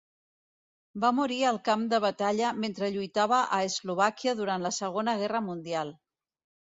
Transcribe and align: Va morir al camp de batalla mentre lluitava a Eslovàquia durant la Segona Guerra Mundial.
Va 1.03 1.11
morir 1.17 1.37
al 1.49 1.59
camp 1.67 1.83
de 1.91 1.99
batalla 2.07 2.53
mentre 2.63 2.89
lluitava 2.95 3.43
a 3.59 3.63
Eslovàquia 3.67 4.35
durant 4.41 4.67
la 4.69 4.73
Segona 4.83 5.15
Guerra 5.21 5.43
Mundial. 5.51 5.93